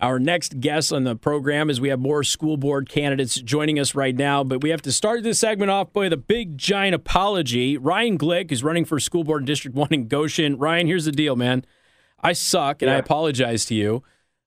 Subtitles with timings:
[0.00, 3.94] Our next guest on the program is we have more school board candidates joining us
[3.94, 7.78] right now, but we have to start this segment off with a big giant apology.
[7.78, 10.58] Ryan Glick is running for school board in District 1 in Goshen.
[10.58, 11.64] Ryan, here's the deal, man.
[12.20, 12.96] I suck and yeah.
[12.96, 14.02] I apologize to you.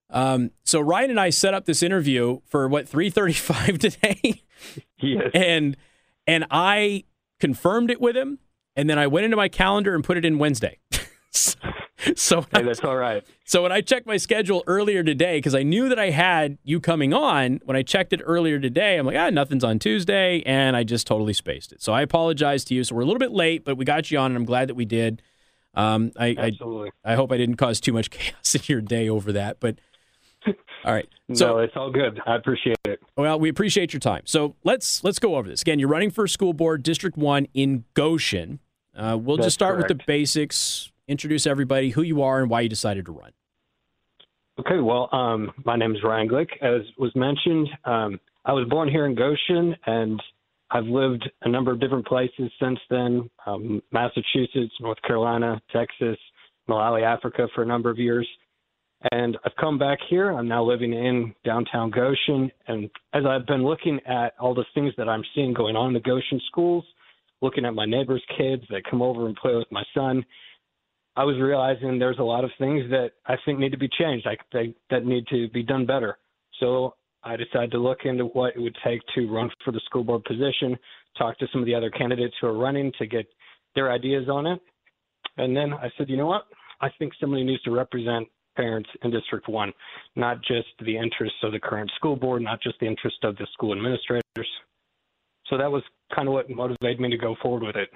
[0.10, 4.44] Um, so Ryan and I set up this interview for what 3:35 today.
[5.00, 5.32] yes.
[5.34, 5.78] And
[6.26, 7.06] and I
[7.40, 8.40] confirmed it with him
[8.76, 10.80] and then I went into my calendar and put it in Wednesday.
[11.32, 11.56] so
[12.54, 13.24] hey, that's all right.
[13.46, 16.80] So when I checked my schedule earlier today, because I knew that I had you
[16.80, 20.76] coming on, when I checked it earlier today, I'm like, ah, nothing's on Tuesday, and
[20.76, 21.82] I just totally spaced it.
[21.82, 22.84] So I apologize to you.
[22.84, 24.76] So we're a little bit late, but we got you on, and I'm glad that
[24.76, 25.22] we did.
[25.74, 26.92] Um, I, Absolutely.
[27.06, 29.80] I, I hope I didn't cause too much chaos in your day over that, but.
[30.86, 31.08] All right.
[31.34, 32.22] So, no, it's all good.
[32.26, 33.02] I appreciate it.
[33.18, 34.22] Well, we appreciate your time.
[34.24, 35.78] So let's let's go over this again.
[35.78, 38.62] You're running for school board, District One in Goshen.
[38.96, 39.90] Uh, we'll That's just start correct.
[39.90, 43.32] with the basics introduce everybody who you are and why you decided to run.
[44.60, 46.50] Okay, well, um, my name is Ryan Glick.
[46.62, 50.22] As was mentioned, um, I was born here in Goshen, and
[50.72, 56.18] I've lived a number of different places since then um, Massachusetts, North Carolina, Texas,
[56.68, 58.28] Malawi, Africa for a number of years.
[59.12, 60.32] And I've come back here.
[60.32, 62.52] I'm now living in downtown Goshen.
[62.68, 65.94] And as I've been looking at all the things that I'm seeing going on in
[65.94, 66.84] the Goshen schools,
[67.42, 70.26] looking at my neighbors' kids that come over and play with my son,
[71.18, 74.28] I was realizing there's a lot of things that I think need to be changed,
[74.28, 76.20] like they, that need to be done better.
[76.60, 76.94] So
[77.24, 80.24] I decided to look into what it would take to run for the school board
[80.26, 80.78] position,
[81.18, 83.26] talk to some of the other candidates who are running to get
[83.74, 84.62] their ideas on it.
[85.38, 86.46] And then I said, you know what?
[86.82, 89.74] I think somebody needs to represent parents in District 1,
[90.16, 93.48] not just the interests of the current school board, not just the interests of the
[93.54, 94.24] school administrators.
[95.48, 95.82] So that was
[96.16, 97.90] kind of what motivated me to go forward with it.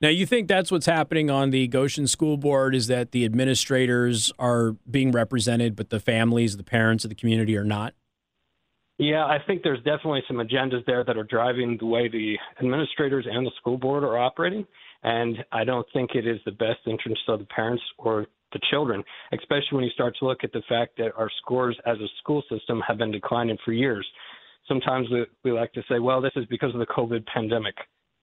[0.00, 4.32] Now, you think that's what's happening on the Goshen School Board is that the administrators
[4.38, 7.92] are being represented, but the families, the parents of the community are not?
[8.96, 13.26] Yeah, I think there's definitely some agendas there that are driving the way the administrators
[13.30, 14.66] and the school board are operating.
[15.02, 19.02] And I don't think it is the best interest of the parents or the children,
[19.32, 22.42] especially when you start to look at the fact that our scores as a school
[22.50, 24.06] system have been declining for years.
[24.66, 27.74] Sometimes we, we like to say, well, this is because of the COVID pandemic.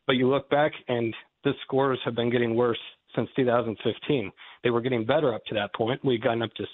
[0.08, 1.14] But you look back and
[1.44, 2.80] the scores have been getting worse
[3.16, 4.32] since 2015.
[4.64, 6.04] They were getting better up to that point.
[6.04, 6.66] We'd gotten up to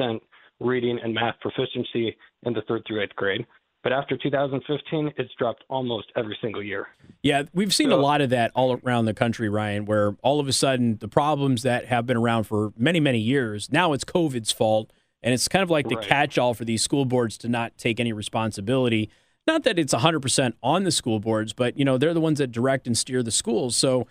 [0.00, 0.20] 60%
[0.60, 3.46] reading and math proficiency in the third through eighth grade.
[3.82, 6.88] But after 2015, it's dropped almost every single year.
[7.22, 10.40] Yeah, we've seen so, a lot of that all around the country, Ryan, where all
[10.40, 14.04] of a sudden the problems that have been around for many, many years, now it's
[14.04, 14.92] COVID's fault.
[15.22, 16.06] And it's kind of like the right.
[16.06, 19.10] catch all for these school boards to not take any responsibility.
[19.46, 22.52] Not that it's 100% on the school boards, but you know, they're the ones that
[22.52, 23.76] direct and steer the schools.
[23.76, 24.06] So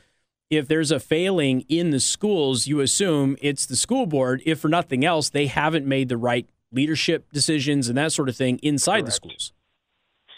[0.49, 4.41] if there's a failing in the schools, you assume it's the school board.
[4.45, 8.35] If for nothing else, they haven't made the right leadership decisions and that sort of
[8.35, 9.05] thing inside Correct.
[9.05, 9.53] the schools.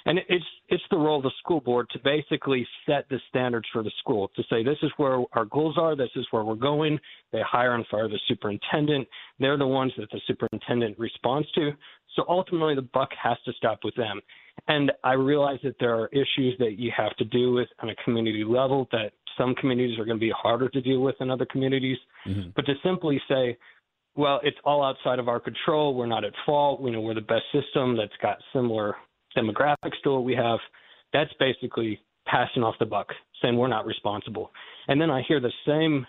[0.06, 3.84] And it's it's the role of the school board to basically set the standards for
[3.84, 7.00] the school to say this is where our goals are, this is where we're going.
[7.31, 9.08] They hire and fire the superintendent.
[9.40, 11.72] They're the ones that the superintendent responds to.
[12.17, 14.19] So ultimately, the buck has to stop with them.
[14.67, 17.95] And I realize that there are issues that you have to deal with on a
[18.03, 21.45] community level that some communities are going to be harder to deal with than other
[21.45, 21.97] communities.
[22.28, 22.50] Mm-hmm.
[22.55, 23.57] But to simply say,
[24.16, 27.22] well, it's all outside of our control, we're not at fault, we know we're the
[27.22, 28.95] best system that's got similar
[29.38, 30.57] demographics to what we have,
[31.13, 33.07] that's basically passing off the buck,
[33.41, 34.49] saying we're not responsible.
[34.88, 36.07] And then I hear the same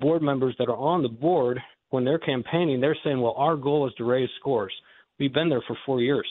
[0.00, 3.86] board members that are on the board when they're campaigning, they're saying, well, our goal
[3.86, 4.72] is to raise scores.
[5.18, 6.26] We've been there for four years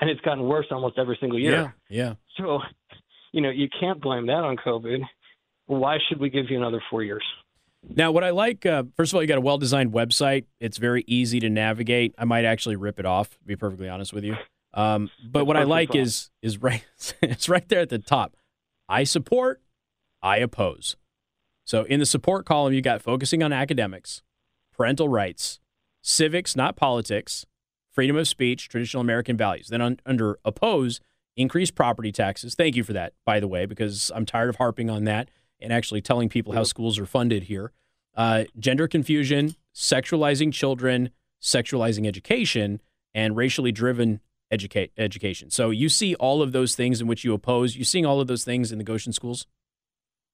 [0.00, 1.74] and it's gotten worse almost every single year.
[1.88, 2.14] Yeah, yeah.
[2.36, 2.60] So,
[3.32, 5.00] you know, you can't blame that on COVID.
[5.66, 7.22] Why should we give you another four years?
[7.88, 10.44] Now, what I like, uh, first of all, you got a well-designed website.
[10.58, 12.14] It's very easy to navigate.
[12.18, 13.30] I might actually rip it off.
[13.30, 14.36] To be perfectly honest with you.
[14.74, 16.84] Um, but what I like is is right.
[17.22, 18.36] it's right there at the top.
[18.88, 19.62] I support.
[20.22, 20.96] I oppose.
[21.64, 24.22] So in the support column, you got focusing on academics,
[24.76, 25.60] parental rights,
[26.02, 27.46] civics, not politics,
[27.90, 29.68] freedom of speech, traditional American values.
[29.68, 31.00] Then un- under oppose,
[31.36, 32.54] increase property taxes.
[32.54, 35.28] Thank you for that, by the way, because I'm tired of harping on that
[35.60, 37.72] and actually telling people how schools are funded here.
[38.16, 41.10] Uh, gender confusion, sexualizing children,
[41.40, 42.80] sexualizing education,
[43.14, 44.20] and racially driven
[44.50, 45.50] educate education.
[45.50, 47.76] So you see all of those things in which you oppose.
[47.76, 49.46] You seeing all of those things in the Goshen schools?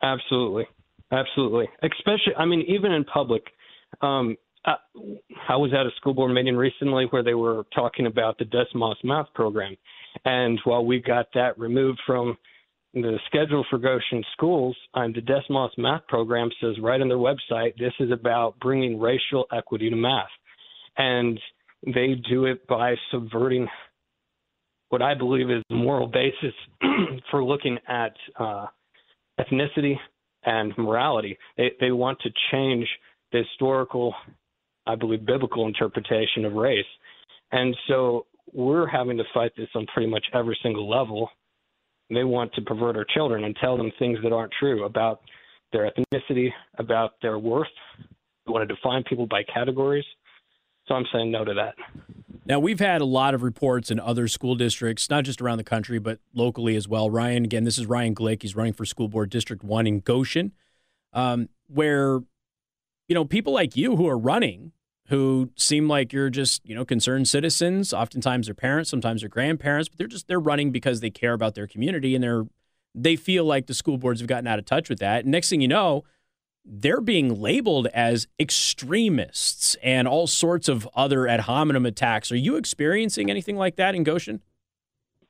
[0.02, 0.66] Absolutely,
[1.12, 1.68] absolutely.
[1.82, 3.44] Especially, I mean, even in public.
[4.00, 4.36] Um,
[4.66, 4.74] uh,
[5.48, 8.96] I was at a school board meeting recently where they were talking about the Desmos
[9.04, 9.76] math program.
[10.24, 12.36] And while we got that removed from
[12.94, 17.76] the schedule for Goshen schools, um, the Desmos math program says right on their website,
[17.78, 20.26] this is about bringing racial equity to math.
[20.96, 21.38] And
[21.84, 23.68] they do it by subverting
[24.88, 26.54] what I believe is the moral basis
[27.30, 28.66] for looking at uh,
[29.38, 29.96] ethnicity
[30.44, 31.36] and morality.
[31.56, 32.86] They they want to change
[33.32, 34.14] the historical,
[34.86, 36.84] I believe, biblical interpretation of race,
[37.52, 41.28] and so we're having to fight this on pretty much every single level.
[42.10, 45.20] They want to pervert our children and tell them things that aren't true about
[45.72, 47.66] their ethnicity, about their worth.
[48.46, 50.04] They want to define people by categories.
[50.86, 51.74] So I'm saying no to that.
[52.44, 55.64] Now, we've had a lot of reports in other school districts, not just around the
[55.64, 57.10] country, but locally as well.
[57.10, 58.42] Ryan, again, this is Ryan Glick.
[58.42, 60.52] He's running for School Board District 1 in Goshen,
[61.12, 62.20] um, where,
[63.08, 64.70] you know, people like you who are running,
[65.08, 69.88] who seem like you're just, you know, concerned citizens, oftentimes they're parents, sometimes they're grandparents,
[69.88, 72.44] but they're just, they're running because they care about their community and they're,
[72.94, 75.26] they feel like the school boards have gotten out of touch with that.
[75.26, 76.04] Next thing you know,
[76.64, 82.32] they're being labeled as extremists and all sorts of other ad hominem attacks.
[82.32, 84.42] Are you experiencing anything like that in Goshen?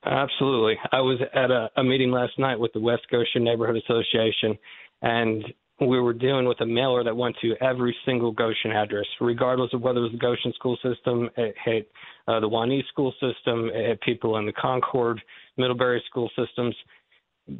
[0.05, 0.79] Absolutely.
[0.93, 4.57] I was at a, a meeting last night with the West Goshen Neighborhood Association,
[5.03, 5.45] and
[5.81, 9.83] we were dealing with a mailer that went to every single Goshen address, regardless of
[9.83, 11.91] whether it was the Goshen school system, it hit
[12.29, 15.21] uh, the Waunis school system, it hit people in the Concord,
[15.59, 16.75] Middlebury school systems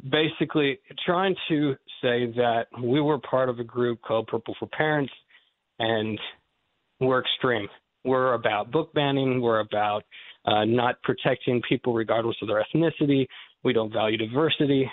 [0.09, 5.11] basically trying to say that we were part of a group called Purple for Parents,
[5.79, 6.19] and
[6.99, 7.67] we're extreme.
[8.03, 9.41] We're about book banning.
[9.41, 10.03] We're about
[10.45, 13.27] uh, not protecting people regardless of their ethnicity.
[13.63, 14.89] We don't value diversity.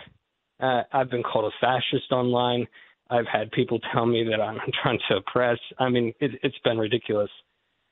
[0.61, 2.67] Uh, I've been called a fascist online.
[3.11, 5.59] I've had people tell me that I'm trying to oppress.
[5.79, 7.31] I mean, it, it's been ridiculous.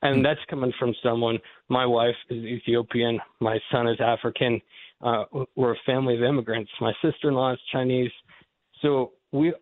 [0.01, 1.39] And that's coming from someone.
[1.69, 3.21] My wife is Ethiopian.
[3.39, 4.59] My son is African
[5.03, 5.25] uh,
[5.55, 6.71] we're a family of immigrants.
[6.79, 8.11] My sister-in-law is Chinese,
[8.81, 9.53] so we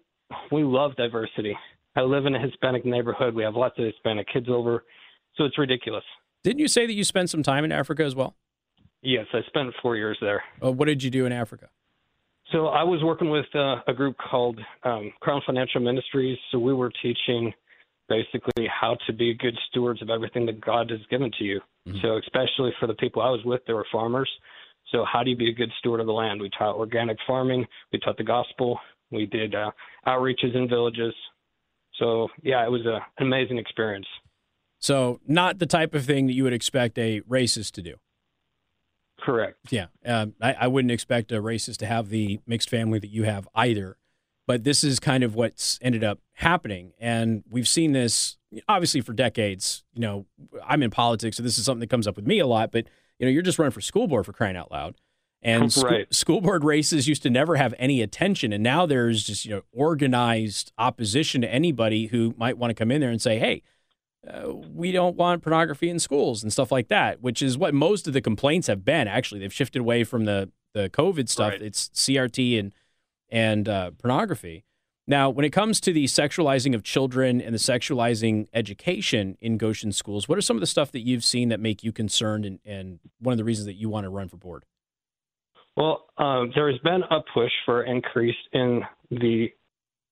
[0.52, 1.58] we love diversity.
[1.96, 3.34] I live in a Hispanic neighborhood.
[3.34, 4.84] We have lots of Hispanic kids over,
[5.36, 6.04] so it's ridiculous.
[6.44, 8.36] Didn't you say that you spent some time in Africa as well?
[9.02, 10.44] Yes, I spent four years there.
[10.64, 11.70] Uh, what did you do in Africa?
[12.52, 16.38] So I was working with uh, a group called um, Crown Financial Ministries.
[16.52, 17.54] So we were teaching
[18.10, 21.62] basically how to be good stewards of everything that God has given to you.
[21.88, 22.00] Mm-hmm.
[22.02, 24.30] So especially for the people I was with, they were farmers.
[24.92, 26.42] So, how do you be a good steward of the land?
[26.42, 28.80] We taught organic farming, we taught the gospel,
[29.12, 29.72] we did uh,
[30.08, 31.14] outreaches in villages.
[31.98, 34.08] So, yeah, it was a, an amazing experience.
[34.80, 37.96] So, not the type of thing that you would expect a racist to do.
[39.22, 39.58] Correct.
[39.70, 39.88] Yeah.
[40.06, 43.48] Um, I, I wouldn't expect a racist to have the mixed family that you have
[43.56, 43.98] either.
[44.48, 46.94] But this is kind of what's ended up happening.
[47.00, 48.38] And we've seen this
[48.68, 49.84] obviously for decades.
[49.94, 50.26] You know,
[50.68, 52.72] I'm in politics, so this is something that comes up with me a lot.
[52.72, 52.88] But
[53.20, 54.96] you know, you're just running for school board for crying out loud.
[55.44, 56.14] And right.
[56.14, 59.62] school board races used to never have any attention, and now there's just you know
[59.72, 63.64] organized opposition to anybody who might want to come in there and say, "Hey,
[64.28, 68.08] uh, we don't want pornography in schools and stuff like that," which is what most
[68.08, 69.08] of the complaints have been.
[69.08, 71.52] Actually, they've shifted away from the the COVID stuff.
[71.52, 71.62] Right.
[71.62, 72.74] It's CRT and
[73.30, 74.66] and uh, pornography.
[75.08, 79.92] Now, when it comes to the sexualizing of children and the sexualizing education in Goshen
[79.92, 82.60] schools, what are some of the stuff that you've seen that make you concerned and,
[82.64, 84.64] and one of the reasons that you want to run for board?
[85.76, 89.50] Well, uh, there has been a push for increase in the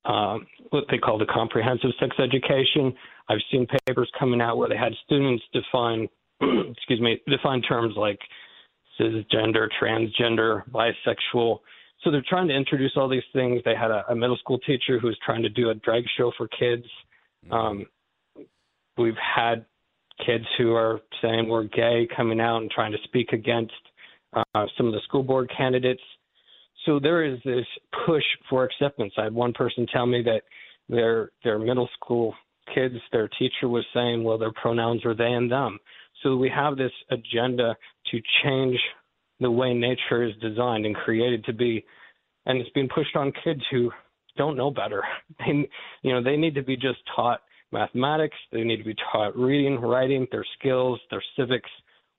[0.05, 0.37] uh,
[0.69, 2.93] what they call the comprehensive sex education.
[3.27, 6.07] I've seen papers coming out where they had students define,
[6.41, 8.19] excuse me, define terms like
[8.99, 11.59] cisgender, transgender, bisexual,
[12.03, 13.61] so they're trying to introduce all these things.
[13.65, 16.31] They had a, a middle school teacher who was trying to do a drag show
[16.37, 16.85] for kids.
[17.45, 17.53] Mm-hmm.
[17.53, 17.85] Um,
[18.97, 19.65] we've had
[20.25, 23.73] kids who are saying we're gay coming out and trying to speak against
[24.33, 26.01] uh, some of the school board candidates.
[26.89, 27.67] So there is this
[28.07, 29.13] push for acceptance.
[29.15, 30.41] I had one person tell me that
[30.89, 32.33] their their middle school
[32.73, 35.77] kids, their teacher was saying, well, their pronouns are they and them.
[36.23, 37.75] So we have this agenda
[38.09, 38.79] to change
[39.39, 41.85] the way nature is designed and created to be,
[42.47, 43.91] and it's being pushed on kids who
[44.35, 45.03] don't know better.
[45.37, 45.69] They,
[46.01, 47.41] you know, they need to be just taught
[47.71, 48.37] mathematics.
[48.51, 51.69] They need to be taught reading, writing, their skills, their civics,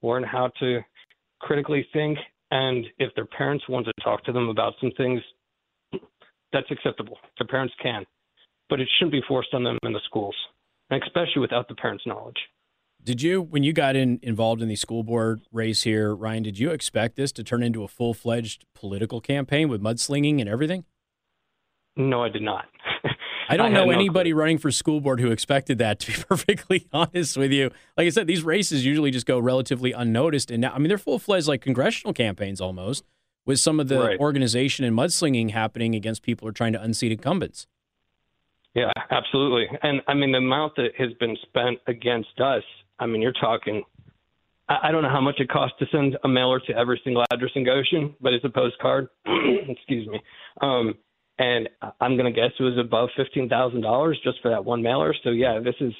[0.01, 0.79] learn how to
[1.41, 2.17] critically think.
[2.51, 5.21] And if their parents want to talk to them about some things,
[6.51, 7.17] that's acceptable.
[7.39, 8.05] Their parents can,
[8.69, 10.35] but it shouldn't be forced on them in the schools,
[10.89, 12.37] and especially without the parents' knowledge.
[13.03, 16.43] Did you, when you got in involved in the school board race here, Ryan?
[16.43, 20.47] Did you expect this to turn into a full fledged political campaign with mudslinging and
[20.47, 20.83] everything?
[21.95, 22.65] No, I did not.
[23.51, 25.99] I don't I know anybody running for school board who expected that.
[25.99, 29.91] To be perfectly honest with you, like I said, these races usually just go relatively
[29.91, 33.05] unnoticed, and now I mean they're full fledged like congressional campaigns almost,
[33.45, 34.19] with some of the right.
[34.19, 37.67] organization and mudslinging happening against people who are trying to unseat incumbents.
[38.73, 39.67] Yeah, absolutely.
[39.83, 42.63] And I mean, the amount that has been spent against us
[43.01, 43.83] I mean, you're talking
[44.69, 47.25] I, I don't know how much it costs to send a mailer to every single
[47.31, 49.09] address in Goshen, but it's a postcard.
[49.25, 50.21] Excuse me.
[50.61, 50.93] Um,
[51.41, 51.69] and
[51.99, 55.15] I'm going to guess it was above fifteen thousand dollars just for that one mailer.
[55.23, 55.93] So yeah, this is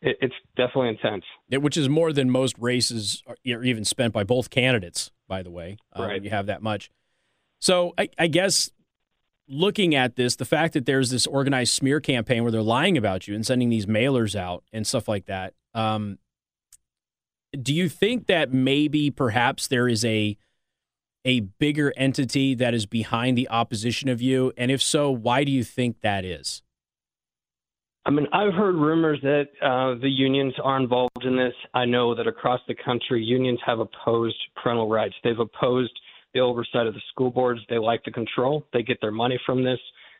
[0.00, 1.24] it, it's definitely intense.
[1.50, 5.10] It, which is more than most races are, even spent by both candidates.
[5.28, 6.22] By the way, uh, right.
[6.22, 6.90] you have that much.
[7.58, 8.70] So I, I guess
[9.46, 13.28] looking at this, the fact that there's this organized smear campaign where they're lying about
[13.28, 15.54] you and sending these mailers out and stuff like that.
[15.74, 16.18] Um,
[17.60, 20.36] do you think that maybe perhaps there is a
[21.24, 24.52] a bigger entity that is behind the opposition of you?
[24.56, 26.62] And if so, why do you think that is?
[28.04, 31.54] I mean, I've heard rumors that uh, the unions are involved in this.
[31.72, 35.14] I know that across the country, unions have opposed parental rights.
[35.22, 35.92] They've opposed
[36.34, 37.60] the oversight of the school boards.
[37.68, 38.66] They like the control.
[38.72, 39.78] They get their money from this.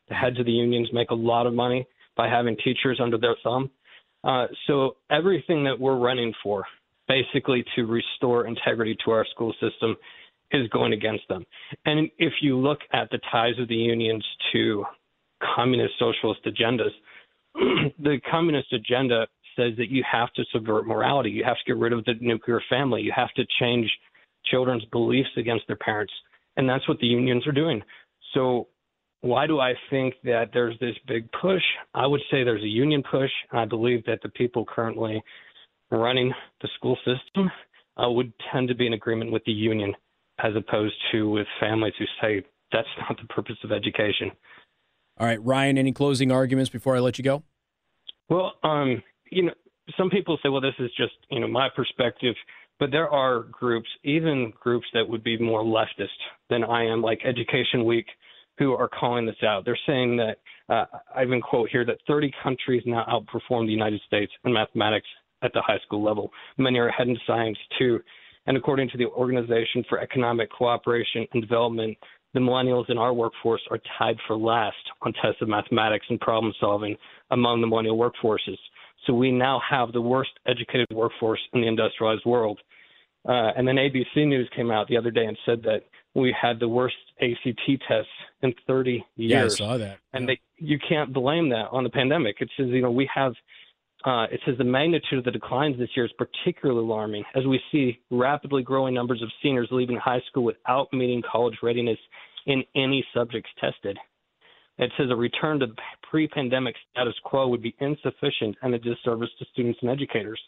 [0.08, 3.36] The heads of the unions make a lot of money by having teachers under their
[3.42, 3.70] thumb.
[4.22, 6.64] Uh, so everything that we're running for,
[7.08, 9.96] basically to restore integrity to our school system,
[10.52, 11.44] is going against them.
[11.84, 14.84] And if you look at the ties of the unions to
[15.54, 16.92] communist socialist agendas,
[17.98, 21.30] the communist agenda says that you have to subvert morality.
[21.30, 23.02] You have to get rid of the nuclear family.
[23.02, 23.90] You have to change
[24.46, 26.12] children's beliefs against their parents.
[26.56, 27.82] And that's what the unions are doing.
[28.34, 28.68] So,
[29.20, 31.62] why do I think that there's this big push?
[31.94, 33.30] I would say there's a union push.
[33.52, 35.22] I believe that the people currently
[35.92, 37.48] running the school system
[38.02, 39.94] uh, would tend to be in agreement with the union
[40.42, 44.30] as opposed to with families who say that's not the purpose of education.
[45.18, 47.42] All right, Ryan, any closing arguments before I let you go?
[48.28, 49.52] Well, um, you know,
[49.98, 52.34] some people say, well, this is just, you know, my perspective,
[52.78, 56.08] but there are groups, even groups that would be more leftist
[56.48, 58.06] than I am, like Education Week,
[58.58, 59.64] who are calling this out.
[59.64, 60.36] They're saying that,
[60.68, 65.06] uh, I even quote here, that 30 countries now outperform the United States in mathematics
[65.42, 66.30] at the high school level.
[66.58, 68.00] Many are ahead in science too.
[68.46, 71.96] And according to the Organization for Economic Cooperation and Development,
[72.34, 76.52] the millennials in our workforce are tied for last on tests of mathematics and problem
[76.58, 76.96] solving
[77.30, 78.56] among the millennial workforces.
[79.06, 82.60] So we now have the worst educated workforce in the industrialized world.
[83.28, 85.84] Uh, and then ABC News came out the other day and said that
[86.14, 88.10] we had the worst ACT tests
[88.42, 89.30] in 30 years.
[89.30, 89.98] Yeah, I saw that.
[90.12, 90.34] And yeah.
[90.34, 92.36] they, you can't blame that on the pandemic.
[92.40, 93.34] It says, you know, we have
[94.04, 97.60] uh, it says the magnitude of the declines this year is particularly alarming as we
[97.70, 101.98] see rapidly growing numbers of seniors leaving high school without meeting college readiness
[102.46, 103.96] in any subjects tested.
[104.78, 105.68] It says a return to
[106.10, 110.40] pre pandemic status quo would be insufficient and a disservice to students and educators.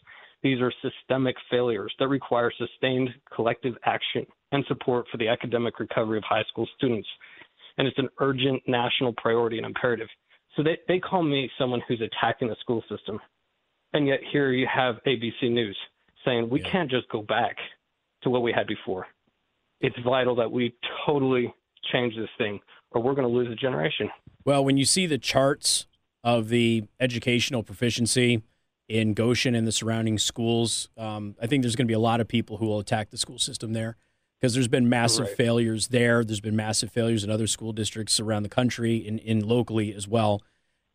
[0.43, 6.17] These are systemic failures that require sustained collective action and support for the academic recovery
[6.17, 7.07] of high school students.
[7.77, 10.07] And it's an urgent national priority and imperative.
[10.55, 13.19] So they, they call me someone who's attacking the school system.
[13.95, 15.77] And yet here you have ABC News
[16.25, 16.69] saying we yeah.
[16.69, 17.55] can't just go back
[18.23, 19.07] to what we had before.
[19.79, 20.75] It's vital that we
[21.05, 21.53] totally
[21.93, 22.59] change this thing
[22.91, 24.09] or we're going to lose a generation.
[24.43, 25.87] Well, when you see the charts
[26.25, 28.43] of the educational proficiency
[28.89, 32.19] in Goshen and the surrounding schools, um, I think there's going to be a lot
[32.19, 33.95] of people who will attack the school system there
[34.41, 35.37] because there's been massive right.
[35.37, 36.25] failures there.
[36.25, 39.93] There's been massive failures in other school districts around the country and in, in locally
[39.93, 40.41] as well.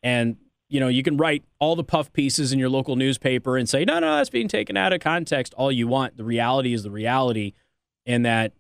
[0.03, 0.37] And
[0.71, 3.85] you know, you can write all the puff pieces in your local newspaper and say,
[3.85, 6.17] no, no, that's being taken out of context all you want.
[6.17, 7.53] The reality is the reality,
[8.07, 8.53] and that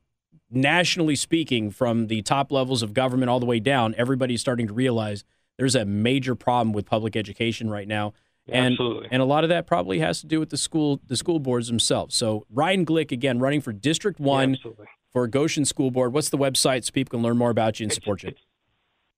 [0.50, 4.74] nationally speaking, from the top levels of government all the way down, everybody's starting to
[4.74, 5.24] realize
[5.56, 8.12] there's a major problem with public education right now.
[8.48, 9.08] And, Absolutely.
[9.12, 11.68] and a lot of that probably has to do with the school the school boards
[11.68, 12.16] themselves.
[12.16, 14.72] So Ryan Glick again running for District One yeah,
[15.12, 16.12] for Goshen School Board.
[16.12, 18.32] What's the website so people can learn more about you and support you?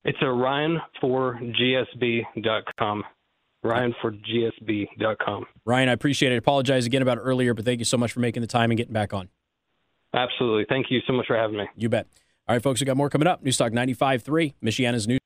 [0.05, 3.05] It's a ryanforgsb.com.
[3.65, 5.47] Ryanforgsb.com.
[5.65, 6.35] Ryan, I appreciate it.
[6.35, 8.77] I apologize again about earlier, but thank you so much for making the time and
[8.77, 9.29] getting back on.
[10.15, 10.67] Absolutely.
[10.69, 11.69] Thank you so much for having me.
[11.77, 12.07] You bet.
[12.49, 13.45] All right, folks, we got more coming up.
[13.45, 15.21] Newstalk 95.3, Michiana's News.